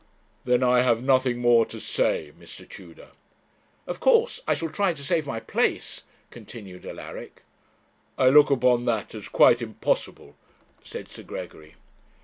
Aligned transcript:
'Then 0.45 0.63
I 0.63 0.81
have 0.81 1.03
nothing 1.03 1.37
more 1.37 1.63
to 1.67 1.79
say, 1.79 2.33
Mr. 2.39 2.67
Tudor.' 2.67 3.11
'Of 3.85 3.99
course 3.99 4.41
I 4.47 4.55
shall 4.55 4.69
try 4.71 4.93
to 4.95 5.03
save 5.03 5.27
my 5.27 5.39
place,' 5.39 6.01
continued 6.31 6.87
Alaric. 6.87 7.43
'I 8.17 8.29
look 8.29 8.49
upon 8.49 8.85
that 8.85 9.13
as 9.13 9.29
quite 9.29 9.61
impossible,' 9.61 10.35
said 10.83 11.07
Sir 11.07 11.21
Gregory. 11.21 11.75